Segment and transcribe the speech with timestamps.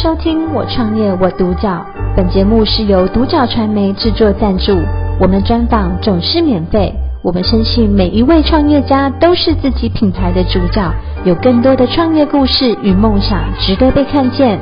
[0.00, 1.84] 收听我创业我独角，
[2.16, 4.70] 本节目是由独角传媒制作赞助，
[5.20, 6.94] 我们专访总是免费。
[7.20, 10.88] 我们深信每一位创业家都是自己品牌的主角，
[11.24, 14.60] 有更多的创业故事与梦想值得被看见。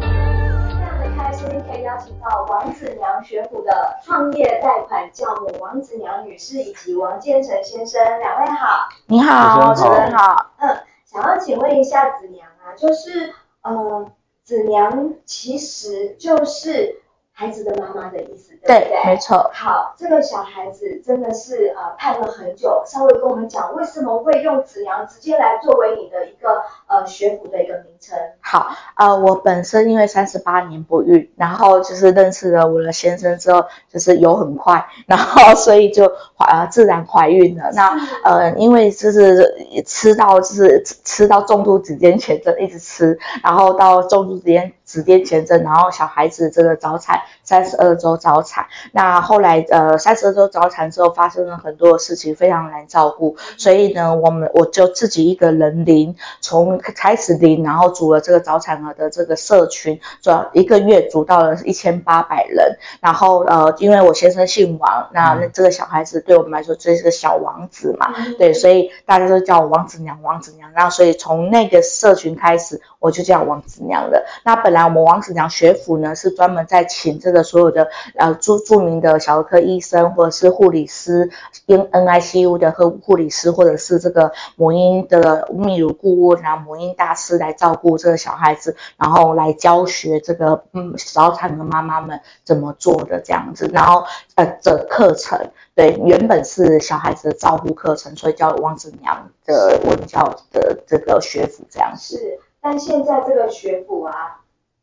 [0.00, 3.70] 非常的开心可以邀请到王子娘学府的
[4.02, 8.88] 创业贷款教母王子娘女士以及王建成先生，两位好。
[9.06, 10.46] 你好，主持人好。
[10.60, 13.34] 嗯，想要请问一下子娘啊，就是。
[13.62, 14.06] 呃，
[14.50, 17.02] 子良其实就是
[17.40, 19.00] 孩子的妈妈的意思，对不对？
[19.06, 19.50] 没错。
[19.54, 28.18] 好，这个小孩子真的是呃盼了很久，稍微跟我们讲为什么会用子娘直接来作为你的一个呃学府的一个名称。
[28.42, 37.70] 好，呃，我本身因为三十八年不孕，然后就是认识了我的先生之后，就是有很快，然后所以就怀呃自然怀孕了。
[37.74, 48.66] 那呃，因为就是吃到就是吃到重度子痫前症，一直吃，然后到重度子痫子痫前症，然后小孩子这个早产，三十二周早产。
[48.90, 62.76] 那后来呃三十二周早产之后发生了很多的事情，非常难照顾，所以呢，我们我就自己一个人领，从开始领，然后组了这个早产儿的这个社群，主要一个月组到了一千八百人。
[63.00, 70.68] 然后呃，因为我先生姓王，那那这个小孩子对我们来说就是个小王子嘛，对，所以大家都叫我王子娘，王子娘。
[70.72, 74.24] 然后所以从那个社群开始，我就叫王子娘了。
[74.44, 81.30] 那本来我们王子娘学府呢，是专门在请这个所有的呃著著名的小儿科医生或者是护理师
[81.66, 94.04] ，N NICU 的和护理师，或者是这个母婴的泌乳顾问啊，母婴大师来照顾这个小孩子，然后来教学这个嗯早产的妈妈们怎么做的这样子，然后
[94.34, 95.38] 呃的课程
[95.74, 102.16] 对原本是小孩子的照护课程，所以叫王子娘的文教的这个学府这样子。
[102.16, 104.40] 是，但现在这个学府啊。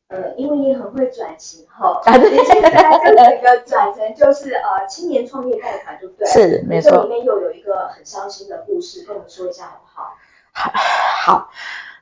[0.09, 6.25] 呃，因为你很会转型哈，你现在这个转成就是呃青年创业贷款，对不对？
[6.27, 6.91] 是，没错。
[6.91, 10.15] 这里面又有一个很伤心的故事，跟我们说一下好不好？
[10.53, 10.71] 好，
[11.33, 11.49] 好，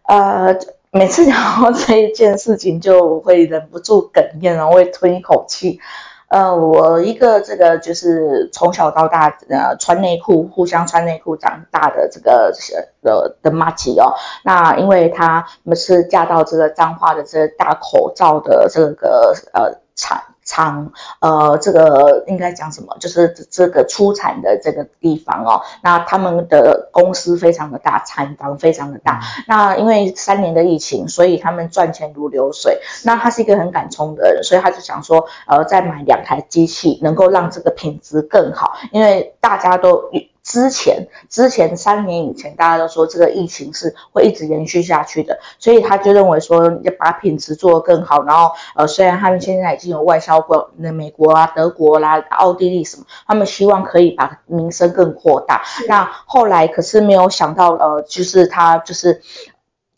[0.04, 0.56] 呃，
[0.92, 5.80] 每次讲到这一件事情，就会忍不住哽咽，然后会吞一口气。
[6.28, 12.54] 呃，我一个这个就是从小到大呃穿内裤，互相穿内裤长大的这个
[13.02, 14.14] 的的妈吉哦，
[14.44, 20.22] 那因为她们是嫁到这个彰化的这个大口罩的这个呃厂。
[20.56, 22.96] 厂呃，这个应该讲什么？
[22.98, 25.62] 就是这个出产的这个地方哦。
[25.84, 29.20] 那他们的公司非常的大，产房非常的大。
[29.48, 32.80] 那因为三年的疫情，所以他们赚钱如流水。
[33.04, 38.78] 那他是一个很敢冲的人，所以他就想说，呃，再买两台机器，能够让这个品质更好。
[38.94, 40.10] 因为大家都。
[40.46, 48.24] 之前之前三年以前，大家都说这个疫情是会一直延续下去的，所以他就认为说要把品质做得更好。
[48.24, 55.64] 然后呃，虽然他们现在已经有外销过那美国啊、德国啦、奥地利什么，他们希望可以把名声更扩大。
[55.88, 59.24] 那后来可是没有想到，呃，就是他就是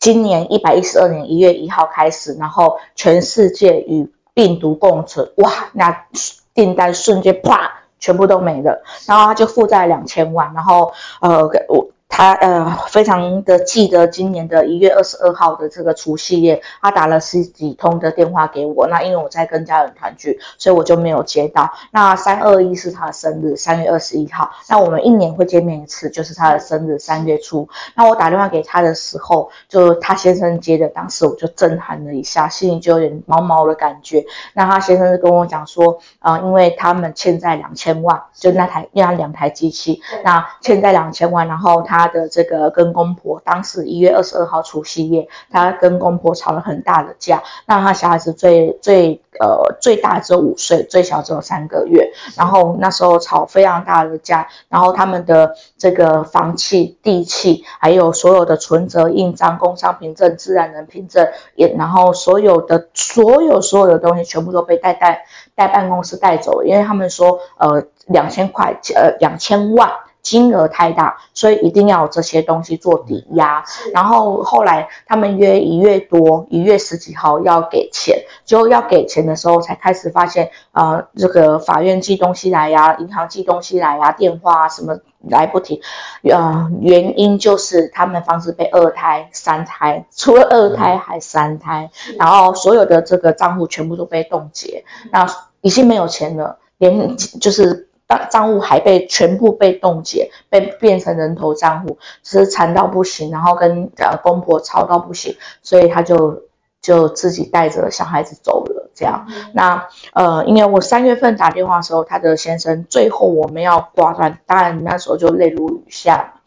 [0.00, 6.06] 今年一百一十二年一月一号开始，然后全世界与病毒共存，哇，那
[6.54, 7.77] 订单瞬间啪。
[7.98, 11.88] 全部都没了，然后他就负债两千万，然后呃我。
[12.18, 18.88] 他呃非常的记得今年的一月二十二号的这个除夕夜，他打了十几通的电话给我。
[18.88, 21.72] 那因为我在跟家人团聚，所以我就没有接到。
[21.92, 24.50] 那三二一是他的生日，三月二十一号。
[24.68, 27.68] 那我们一年会见面一次，就是他的生日，三月初。
[27.94, 34.24] 那我打电话给他的时候，就他先生接的，当时我就震撼了一下，心里就有点毛毛的感觉。
[34.54, 47.42] 那他先生就跟我讲说，啊、呃，因为他们欠债两千万，就那台那两台机器，那欠债两千万，然后他的这个跟公婆，当时一月二十二号除夕夜，他跟公婆吵了很大的架。
[47.66, 52.10] 那他小孩子最最呃最大只有五岁，最小只有三个月。
[52.36, 65.24] 然后那时候吵非常大的架，然后他们的这个房契、地契，还有所有的存折、印章、工商凭证、自然人凭证，也然后所有的所有所有的东西全部都被带带
[65.54, 69.90] 带办公室带走，因为他们说呃两千块呃两千万。
[70.22, 73.64] 金额太大，所以一定要有这些东西做抵押。
[73.94, 85.80] 然后后来他们约一月多，一月十几号要给钱，就要给钱的时候才开始发现，呃，这个法院寄东西来呀，银行寄东西来呀，电话啊什么来不停。
[86.22, 95.26] 呃，原因就是他们房子被二胎、三胎，除了二胎还三胎，然后所有的这个账户全部都被冻结，那
[95.62, 97.87] 已经没有钱了，连就是。
[98.30, 106.44] 账户还被全部被冻结，被变成人头账户，只是惨到不行，然后跟呃公婆吵到不行，所以他就
[106.80, 108.90] 就自己带着小孩子走了。
[108.94, 116.40] 这样，那呃，因为我三月份打电话的时候，他的先生最后我们要挂断，当然那时候就泪如雨下。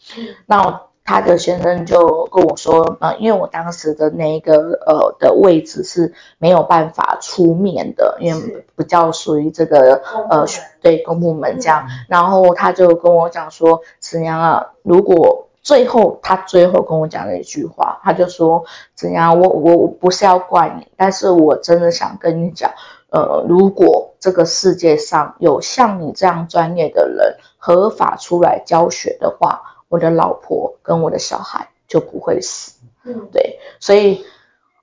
[0.48, 10.46] 那他的先生就跟我说，呃，因为我当时的那个呃的位置是没有办法出面的，因为比较属于这个呃
[10.80, 11.86] 对公部门这样。
[12.08, 18.64] 然后他就跟我讲说，子娘啊，如果最后他最后跟我讲了一句话，他就说，
[18.96, 22.72] 子娘，我我我不是要怪你，但是我真的想跟你讲，
[23.10, 29.64] 呃，如果这个世界上有像你这样专业的人合法出来教学的话。
[29.92, 34.24] 我的老婆跟我的小孩就不会死，嗯，对，所以，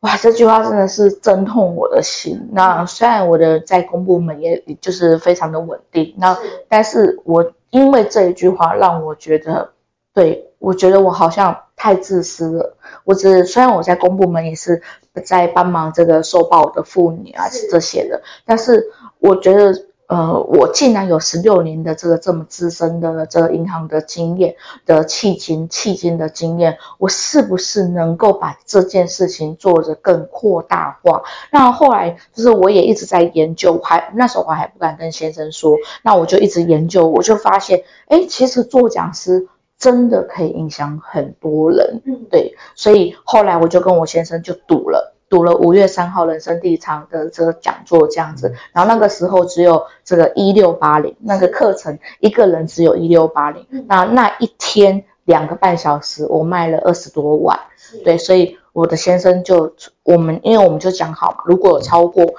[0.01, 2.51] 哇，这句话真的是震痛我的心。
[2.53, 6.37] 那虽然我的在公部门也就是非常的稳定，那
[6.69, 9.71] 但是我因为这一句话让我觉得，
[10.13, 12.77] 对，我觉得我好像太自私了。
[13.05, 14.83] 我只虽然我在公部门也是
[15.25, 19.88] 在帮忙这个受暴的妇女啊这些的，但是我觉得。
[20.09, 24.57] 呃，我竟然有十六年的这个这么资深的这个银行的经验
[24.87, 31.23] 的迄今迄今的经验，我是不是能够把这件事情做得更扩大化？
[31.53, 39.47] 那后来就是我也一直在研究，还那时候我还不敢跟先生说，那我就一直研究，我就发现，哎，其实做讲师
[39.79, 45.18] 真的可以影响很多人，嗯，对，所以后来我就跟我先生就赌了。
[45.29, 57.59] 读了五月三号人生第一场的这个讲座这样子，然后那个时候只有这个一六八零那个课程，一个人只有一六八零，那那一天两个半小时我卖了二十多万，
[58.05, 62.35] 对，所以我的先生就我们因为我们就讲好嘛，如果有超过。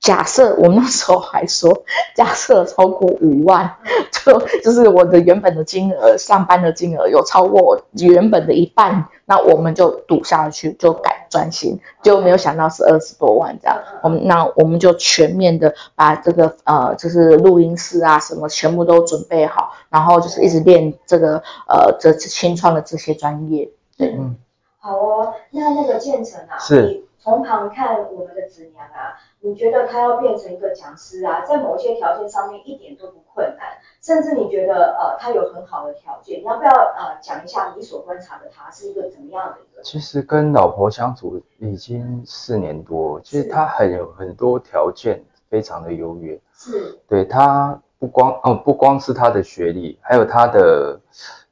[0.00, 1.82] 假设我们那时候还说，
[2.14, 3.76] 假设超过五万，
[4.12, 13.76] 就就是我的原本的金额，上班的金额有超过我原本的一半，那我们就赌下去，就改专心，就没有想到是二十多万这样。
[14.02, 23.68] 我们那我们就全面的把这个呃，就是录音室啊什么全部都准备好，然后就是一直练这个呃这新创的这些专业。
[23.98, 24.36] 对，嗯，
[24.78, 27.03] 好哦，那那个建成啊，是。
[27.24, 39.82] 从旁看我们的子娘啊，你觉得她要变成一个讲师啊，在某些条件上面一点都不困难，甚至你觉得呃她有很好的条件，你要不要呃讲一下你所观察的她是一个怎么样的一个？
[39.82, 51.00] 其实跟老婆相处已经四年多，其实她很有很多条件非常的优越，是，对她不光哦不光是她的学历，还有她的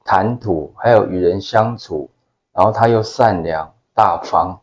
[0.04, 2.10] 谈吐，还有与人相处，
[2.52, 4.60] 然后她又善良大方。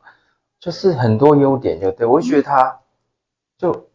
[0.60, 2.80] 就是很多优点，就对，我觉得他，
[3.58, 3.88] 就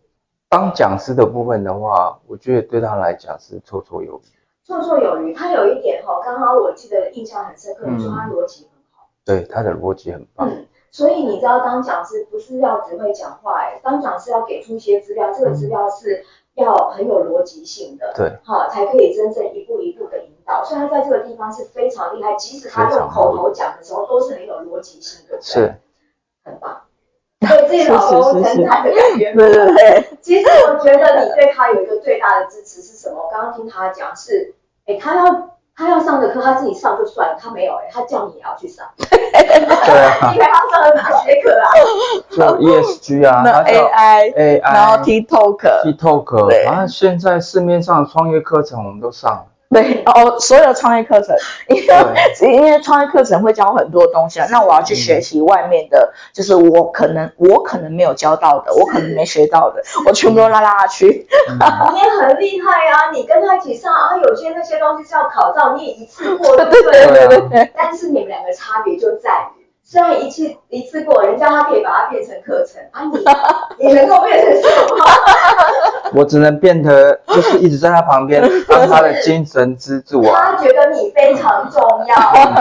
[0.49, 4.23] 当讲师的部分的话，我觉得对他来讲是绰绰有余。
[4.67, 9.11] 绰绰有余，他有一点哈，刚刚我记得印象很深刻，你说他逻辑很好。
[9.27, 10.49] 对，他的逻辑很棒。
[10.49, 16.25] 嗯，所以你知道当讲师不是要只会讲话，哎，当讲师要给出一些资料，这个资料是
[16.55, 20.65] 要很有逻辑性的，对，好，才可以真正一步一步的引导。
[20.65, 25.75] 所以他在这个地方是非常厉害，即使他用口头讲的时候，都是很有逻辑性的，是。
[27.79, 29.33] 自己老公成才的感觉。
[29.37, 30.09] 对对对。
[30.23, 33.17] 其实我觉得你对他有一个最大的支持是什么？
[33.23, 34.55] 我刚刚听他讲是，
[34.87, 38.87] 哎，他要他要上的课他自己上就算了，他没有哎，他叫你也要去上。
[38.97, 40.33] 对啊。
[40.33, 41.67] 因为他上了哪些课啊？
[42.31, 49.47] 就 ESG 啊，那 AI AI，然后 TikTok，TikTok，然后现在市面上创业课程我们都上了。
[49.71, 51.35] 对哦，所有的创业课程，
[51.69, 61.27] 因为因为创业课程会教很多东西啊，那我要去学习外面的，就是我可能我可能没有教到的，我可能没学到的，我全部都拉拉去。
[61.93, 66.65] 你也很厉害啊，你跟他一起上啊，有些那些东西是要考照，你也一次过， 对？
[66.71, 67.73] 对对对对。
[67.75, 69.64] 但是你们两个差别就在于。
[69.95, 73.05] 虽然一次一次过，人家他可以把它变成课程啊，
[73.79, 75.05] 你 你能够变成什么？
[76.19, 80.57] 我只能变得就是一直在他旁边 当他的精神支柱啊。
[80.57, 82.17] 他觉得你非常重要。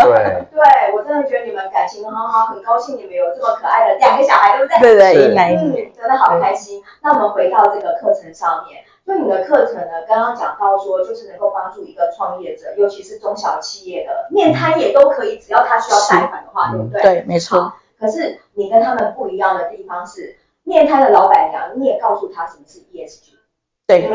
[0.06, 4.96] 对对，我真的觉得你们感情很好，很高兴你们有这么可爱的两个小孩，对不对？
[4.96, 6.84] 对对，一男一女，真的好开心。
[7.02, 8.84] 那我们回到这个课程上面。
[9.06, 17.02] 就你的课程呢，刚刚讲到说，就是能够帮助一个创业者，尤其是中小企业的，面瘫也都可以，只要他需要贷款的话，对不对？
[17.02, 17.74] 对，没错。
[18.00, 23.34] 可是你跟他们不一样的地方是，面瘫的老板娘，你也告诉他什么是 ESG。
[23.86, 24.08] 对，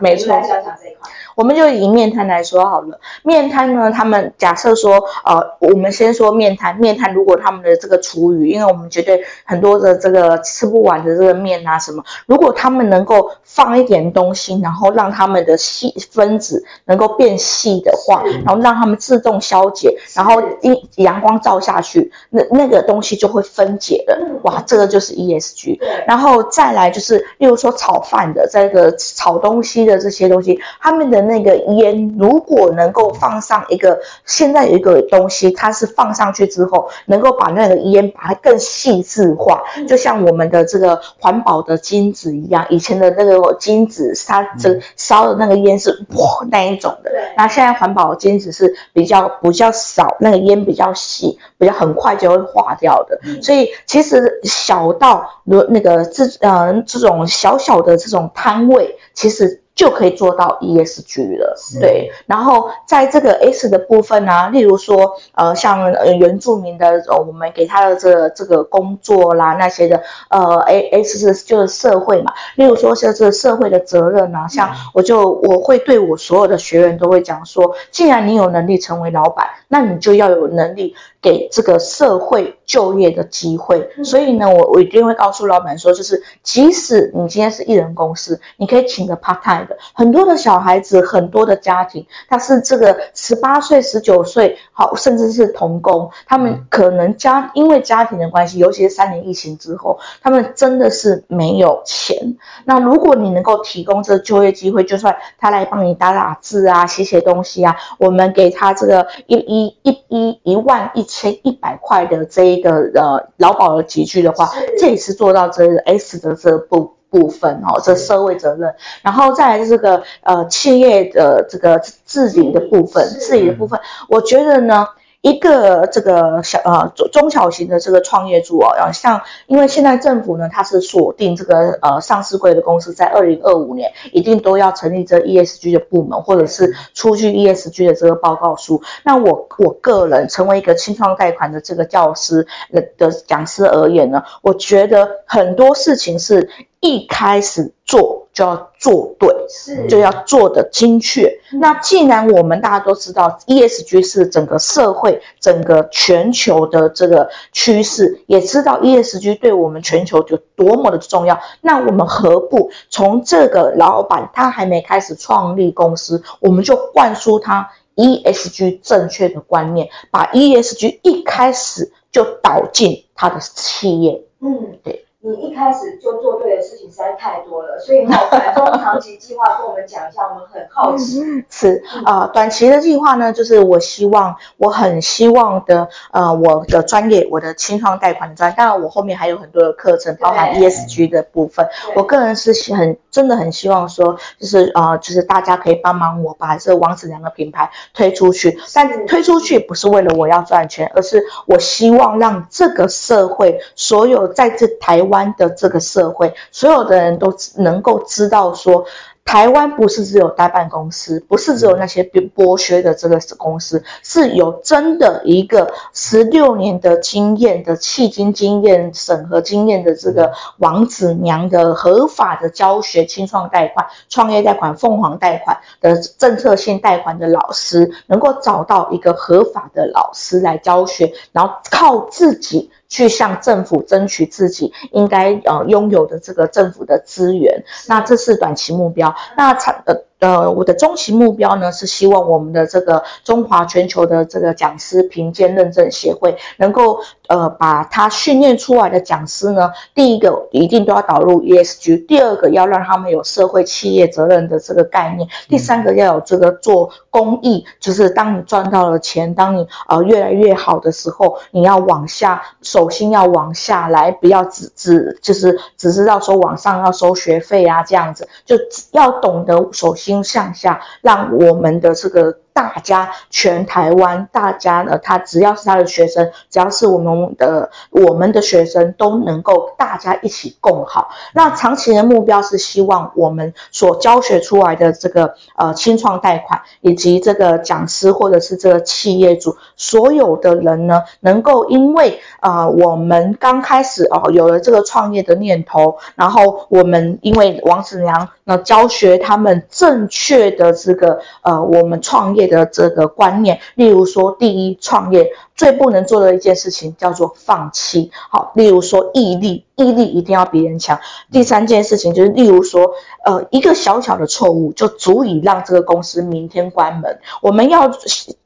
[0.00, 1.10] 没错，来讲讲这一块。
[1.36, 25.78] 我们就以面摊来说好了，面摊呢，他们假设说，呃，我们先说面摊，面摊如果他们的这个厨余，因为我们绝对很多的这个吃不完的这个面啊什么，如果他们能够放一点东西，然后让他们的细分子能够变细的话，然后让他们自动消解，然后一阳光照下去，那那个东西就会分解了，哇，这个就是 ESG。
[26.06, 31.26] 然后再来就是，例如说炒饭的这个炒东西的这些东西，他们的。
[31.26, 42.64] 那个烟如果能够放上一个，现在有一个东西，它是放上去之后，能够把那个烟把它更细致化，就像我们的这个环保的金子一样。
[42.70, 53.18] 以前的那个金子，它这烧的那个烟是哇那一种的，那现在环保的金子是比较比较少，那个烟比较细，比较很快就会化掉的。
[53.42, 59.62] 所以其实小到那个这呃这种小小的这种摊位，其实。
[59.76, 62.10] 就可以做到 ESG 了，对。
[62.24, 72.32] 然后在这个 S 的部分呢、啊，例如说，呃，像呃原住民的，呃，我们给他的这个、这个工作啦，那些的，呃，A S 是就是社会嘛。
[72.54, 80.94] 例如说，像这个社会的责任啊，像我就我会对我所有的学员都会讲说，既然你有能力成为老板，那你就要有能力
[81.26, 83.90] 给这个社会就业的机会。
[84.04, 89.76] 所以呢，我我一定会告诉老板说，就是即使你今天是艺人公司，你可以请个 part time 的。
[89.92, 102.36] 很多的小孩子，很多的家庭，他是这个十八岁、十九岁，好，甚至是童工，他们可能家因为家庭的关系，尤其是三年疫情之后，他们真的是没有钱。
[102.64, 116.94] 那如果你能够提供这个就业机会，就算他来帮你打打字啊、写写东西啊，我们给他这个一一一一一万一千一百块的这一个呃劳保的集聚的话，这也是做到这 S 的这部。
[117.08, 124.88] 部分哦，这社会责任，然后再来这个呃企业的这个治理的部分，治理的部分，我觉得呢。
[125.26, 138.80] 一个这个小呃中中小型的这个创业主哦，像因为现在政府呢，它是锁定这个呃上市柜的公司在二零二五年一定都要成立这 ESG 的部门，或者是出具 ESG 的这个报告书。
[139.02, 146.48] 那我我个人成为一个清创贷款的这个教师的的讲师而言呢，我觉得很多事情是
[146.86, 151.40] 一开始做就要做对，是就要做的精确。
[151.60, 174.22] 那既然我们大家都知道 ESG 是整个社会、整个全球的这个趋势，也知道 ESG 对我们全球有多么的重要，那我们何不从这个老板他还没开始创立公司，我们就灌输他 ESG 正确的观念，把 ESG 一开始就导进他的企业。
[174.40, 175.05] 嗯，对。
[175.26, 181.20] 你一开始就做对的事情实在太多了，所以你好，短中长期计划跟我们讲一下，我们很好奇。
[181.50, 191.66] 是啊、呃，短期的计划呢，就是我希望，我很希望的，呃，我的专业，我的清创贷款的专，当然我后面还有很多的课程，包含 ESG 的部分。
[191.96, 205.15] 我个人是很真的很希望说，就是呃，就是大家可以帮忙我把这王子良的品牌推出去，但推出去不是为了我要赚钱，而是我希望让这个社会所有在这台湾。
[205.36, 208.84] 的这个社会，所有的人都能够知道说，
[209.24, 232.70] 台湾不是只有代办公司，不是只有那些剥削的这个公司，是有真的一个十六年的经验的迄今经验、审核经验的这个王子娘的合法的教学、青创贷款、创业贷款、凤凰贷款的政策性贷款的老师，能够找到一个合法的老师来教学，然后靠自己。
[232.88, 239.14] 去向政府争取自己应该呃拥有的这个政府的资源，那这是短期目标。
[239.36, 239.94] 那长呃。
[240.18, 268.56] 呃，我的中期目标呢，是希望我们的这个中华全球的这个讲师评鉴认证协会能够呃把他训练出来的讲师呢，第一个一定都要导入 ESG，第二个要让他们有社会企业责任的这个概念，第三个要有这个做公益，就是当你赚到了钱，当你呃越来越好的时候，你要往下，手心要往下来，不要只只就是只知道说往上要收学费啊这样子，就
[268.92, 270.05] 要懂得手心。
[270.06, 281.10] 心向下，让我们的这个大家全台湾大家呢，他只要是他的学生，只要是我们的我们的学生，都能够大家一起共好。
[281.34, 305.32] 那长期的目标是希望我们所教学出来的这个呃清创贷款，以及这个讲师或者是这个企业主，所有的人呢，能够因为啊、呃、我们刚开始哦有了这个创业的念头，然后我们因为王子娘那教学他们正确的这个呃我们创业的这个观念，例如说第一创业。
[305.56, 311.00] 最不能做的一件事情叫做放弃，好，例如说毅力，毅力一定要比人强。
[311.32, 312.90] 第三件事情就是，例如说，
[313.24, 317.20] 呃，一个小小的错误就足以让这个公司明天关门。
[317.40, 317.90] 我们要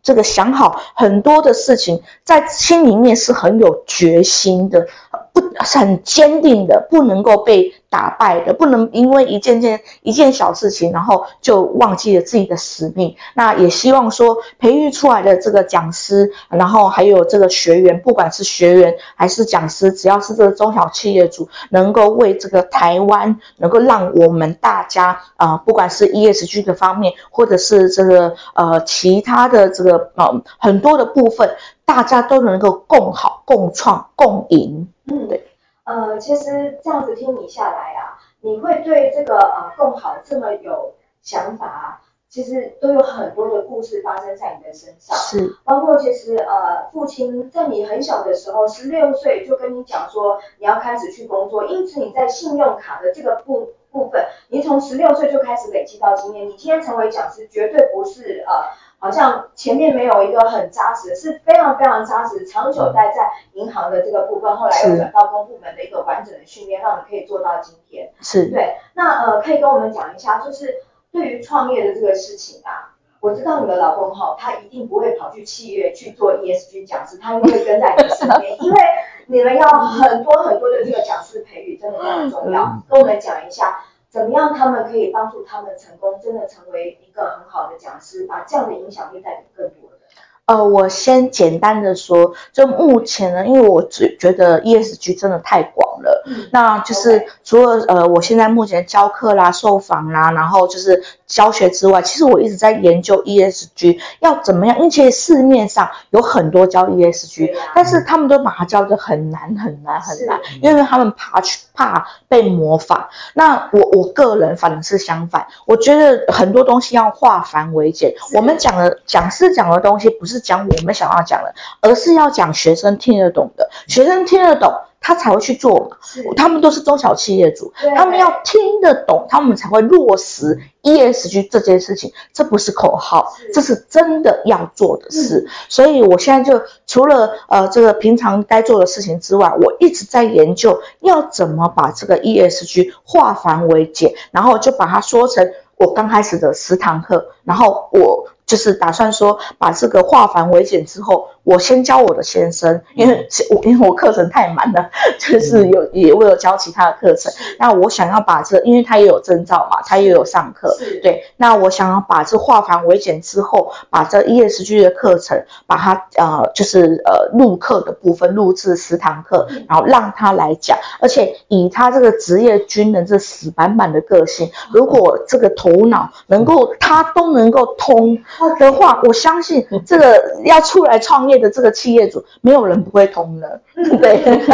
[0.04, 4.86] 这个想好很多的事情，在心里面是很有决心的，
[5.32, 13.14] 不是很坚定的，不能够被打败的，不能因为一件件一件小事情，然后就忘记了自己的使命。
[13.34, 31.50] 那也希望说，培育出来的这个讲师，然后还有这个学员，不管是学员还是讲师，只要是这个中小企业主，能够为这个台湾，能够让我们大家啊、不管是 ESG 的方面，或者是这个呃其他的这个呃很多的部分，
[31.90, 34.88] 大家都能够共好、共创、共赢。
[35.10, 35.44] 嗯，对。
[35.82, 45.16] 呃，其实这样子听你下来啊，你会对这个呃共好这么有想法啊，其实都有很多的故事发生在你的身上。
[45.16, 58.88] 是，包括其实呃，父亲在你很小的时候，十六岁就跟你讲说你要开始去工作，因此你在信用卡的这个部部分，你从十六岁就开始累积到今天，你今天成为讲师绝对不是呃。
[59.00, 68.10] 好像前面没有一个很扎实，是非常非常扎实，长久待在银行的这个部分，后来又转到公部门的一个完整的训练，让你可以做到今天。
[68.20, 68.76] 是对。
[68.94, 78.80] 那呃，可以跟我们讲一下，就是对于创业的这个事情啊，我知道你的老公哈，他一定不会跑去企业去做 ESG 讲师，他一定会跟在你的身边， 因为
[79.28, 82.78] 你们要很多很多的这个讲师培育，真的非常重要。
[82.86, 83.82] 跟我们讲一下。
[84.10, 90.00] 怎么样，他们可以帮助他们成功，真的成为一个很好的讲师，把这样的影响力带给更多人。
[90.46, 101.02] 呃，我先简单的说，就目前呢，因为我只觉得 ESG 真的太广了，嗯、那就是除了呃，我现在目前教课啦、受访啦，然后就是。
[101.30, 113.10] 教学之外，其实我一直在研究 ESG 要怎么样，因为其实市面上有很多教 ESG，啊、但是他们都把它教的很难很难很难，因为他们怕去怕被模仿。
[113.34, 118.12] 那我我个人反而是相反，我觉得很多东西要化繁为简。
[118.34, 124.74] 我们讲的讲师讲的东西不是讲我们想要讲的，而是要讲学生听得懂的，学生听得懂。
[125.00, 125.96] 他才会去做嘛，
[126.36, 133.52] 他们都是中小企业主，他们要听得懂，他们才会落实 ESG 这件事情，这不是口号，是。
[133.52, 135.46] 这是真的要做的事。
[135.46, 151.28] 嗯、所以我现在就除了呃这个平常该做的事情之外，我一直在研究要怎么把这个 ESG 化繁为简，然后就把它说成我刚开始的十堂课，然后我就是打算说把这个化繁为简之后。
[151.42, 157.32] 我先教我的先生，因为我因为我课程太满了， 就是有也为了教其他的课程。
[157.58, 161.24] 那我想要把这，因为他也有证照嘛，他也有上课，对。
[161.38, 170.76] 那我想要把这化繁为简之后，把这 ESG 的课程，把它呃就是呃录课的部分录制十堂课，然后让他来讲。
[171.00, 178.18] 而且以他这个职业军人这死板板的个性，如果这个头脑能够他都能够通
[178.58, 181.40] 的话，我相信这个要出来创业。
[181.40, 183.62] 的这个企业主， 没有人不会通的。
[183.74, 184.18] 嗯，对。
[184.20, 184.52] 今天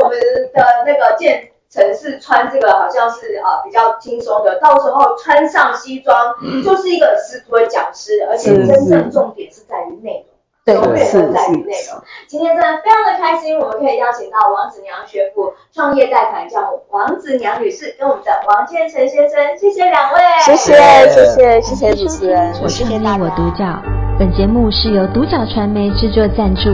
[0.00, 0.18] 我们
[0.54, 4.58] 的那个建城是穿这个，好像是啊比较轻松的。
[4.58, 6.34] 到时候穿上西装，
[6.64, 10.35] 就是一个十足的讲师，而且真正重点是在于内容。
[10.66, 12.02] 对，永远都在于内容。
[12.26, 20.18] 今天真的非常的开心，我们可以邀请到王子娘学府创业贷款教母王子娘女士跟我们的王建成先生，谢谢两位。
[20.44, 20.74] 谢谢，
[21.08, 22.52] 谢谢，谢谢主持人。
[22.60, 23.80] 我创业我独角。
[24.18, 26.70] 本节目是由独角传媒制作赞助，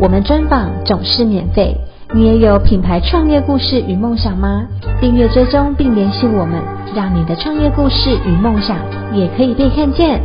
[0.00, 1.76] 我们专访总是免费。
[2.12, 4.66] 你也有品牌创业故事与梦想吗？
[5.00, 6.60] 订阅追踪并联系我们，
[6.96, 8.76] 让你的创业故事与梦想
[9.12, 10.20] 也可以被看见。